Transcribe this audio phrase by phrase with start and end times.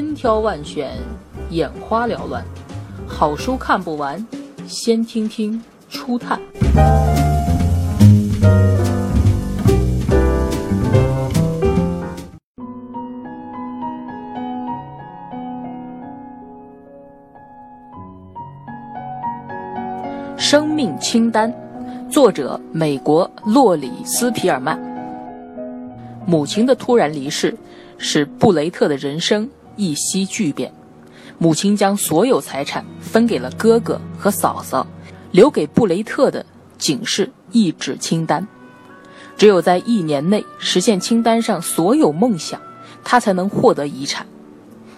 [0.00, 0.92] 千挑万选，
[1.50, 2.42] 眼花缭乱，
[3.06, 4.26] 好书看不完，
[4.66, 6.40] 先听听初探。
[20.38, 21.52] 生命清单，
[22.08, 24.80] 作者美国洛里斯皮尔曼。
[26.26, 27.54] 母亲的突然离世，
[27.98, 29.46] 使布雷特的人生
[29.80, 30.72] 一夕巨变。
[31.38, 34.86] 母亲将所有财产分给了哥哥和嫂嫂，
[35.32, 36.44] 留给布雷特的
[36.76, 38.46] 仅是一纸清单。
[39.38, 42.60] 只有在一年内实现清单上所有梦想，
[43.02, 44.26] 他才能获得遗产。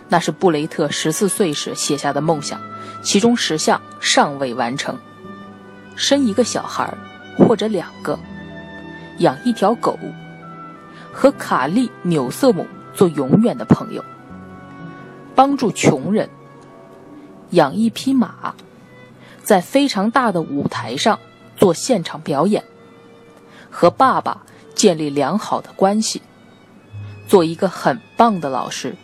[0.09, 2.61] 那是布雷特十四岁时写下的梦想，
[3.05, 4.99] 其中十项尚未完成。
[5.95, 6.93] 生一个小孩，
[7.39, 8.19] 或者两个，
[9.19, 9.97] 养一条狗，
[11.13, 14.05] 和卡利纽瑟姆做永远的朋友，
[15.35, 16.29] 帮助穷人，
[17.51, 18.55] 养一匹马，
[19.43, 21.19] 在非常大的舞台上
[21.57, 22.63] 做现场表演，
[23.71, 24.43] 和爸爸
[24.75, 26.21] 建立良好的关系，
[27.27, 28.95] 做一个很棒的老师。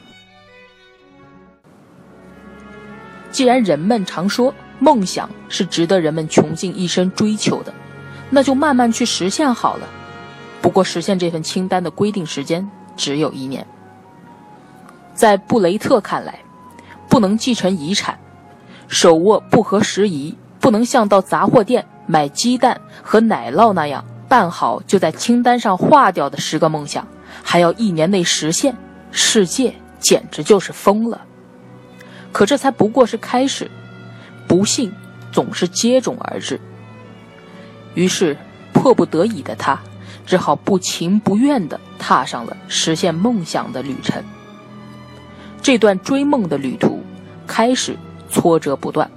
[3.30, 7.72] 既然人们常说，梦想是值得人们穷尽一生追求的，
[8.30, 9.86] 那就慢慢去实现好了。
[10.60, 13.66] 不过，实现这份清单的规定时间只有一年。
[15.18, 16.38] 在布雷特看来，
[17.08, 18.16] 不能继承遗产，
[18.86, 27.04] 手握不合时宜，不能像到杂货店买鸡蛋和奶酪那样办好就在清单上划掉的十个梦想，
[27.42, 28.76] 还要一年内实现，
[29.10, 31.20] 世界简直就是疯了。
[32.30, 33.68] 可这才不过是开始。
[34.46, 34.92] 不幸
[35.32, 36.60] 总是接踵而至，
[37.94, 38.36] 于是
[38.72, 39.80] 迫不得已的他，
[40.24, 44.22] 只好不情不愿地踏上了实现梦想的旅程。
[45.62, 47.00] 这段追梦的旅途
[47.46, 47.96] 开始
[48.30, 49.10] 挫折不断，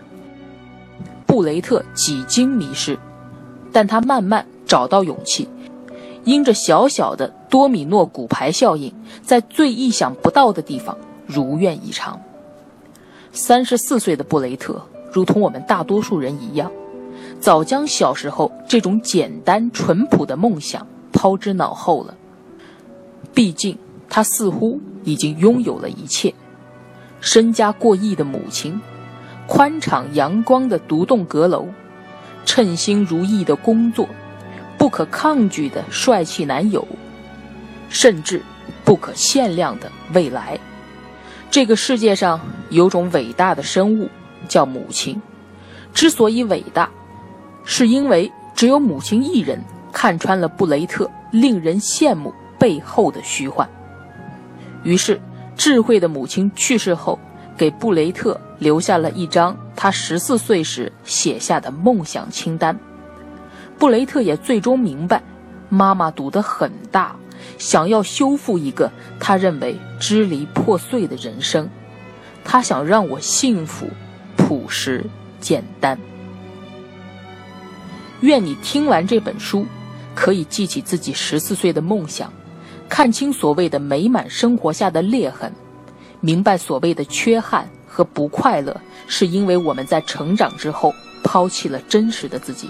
[1.25, 2.97] 布雷特几经迷失，
[3.71, 5.47] 但他慢慢找到勇气，
[6.23, 8.93] 因着小小的多米诺骨牌效应，
[9.23, 12.19] 在最意想不到的地方如愿以偿。
[13.31, 14.81] 三十四岁的布雷特。
[15.13, 16.71] 如同我们大多数人一样，
[17.41, 22.15] 早将小时候这种简单淳朴的梦想抛之脑后了。
[23.33, 23.77] 毕竟，
[24.07, 26.33] 他似乎已经拥有了一切：
[27.19, 28.79] 身家过亿的母亲，
[29.47, 31.67] 宽敞阳光的独栋阁楼，
[32.45, 34.07] 称心如意的工作，
[34.77, 36.87] 不可抗拒的帅气男友，
[37.89, 38.41] 甚至
[38.83, 40.59] 不可限量的未来。
[41.49, 44.09] 这个世界上有种伟大的生物。
[44.47, 45.21] 叫母亲，
[45.93, 46.89] 之所以伟大，
[47.63, 49.63] 是因为只有母亲一人
[49.93, 53.69] 看穿了布雷特令人羡慕背后的虚幻。
[54.83, 55.21] 于是，
[55.55, 57.19] 智慧的母亲去世后，
[57.57, 62.77] 给布雷特留下了一张他十四岁时写下的梦想清单。
[63.77, 65.21] 布雷特也最终明白，
[65.69, 67.15] 妈妈赌得很大，
[67.57, 71.69] 想要修复一个他认为支离破碎的人生。
[72.43, 73.87] 他想让我幸福。
[74.37, 75.05] 朴实
[75.39, 75.97] 简单。
[78.21, 79.65] 愿你听完这本书，
[80.15, 82.33] 可以记起自己十四岁的梦想，
[82.91, 85.49] 看清所谓的美满生活下的裂痕，
[86.19, 88.75] 明白所谓的缺憾和不快乐，
[89.07, 90.93] 是因为我们在成长之后
[91.23, 92.69] 抛弃了真实的自己，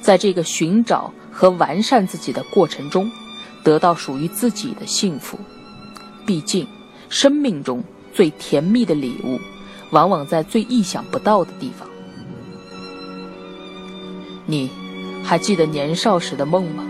[0.00, 3.10] 在这个寻找和完善自己的过程中，
[3.64, 5.36] 得到属于自己的幸福。
[6.24, 6.64] 毕竟，
[7.08, 9.40] 生命中最甜蜜的礼物。
[9.90, 11.88] 往往在最意想不到的地方。
[14.44, 14.68] 你
[15.22, 16.84] 还记得年少时的梦吗？